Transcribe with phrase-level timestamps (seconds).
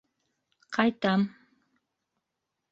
[0.77, 1.27] Ҡайтам.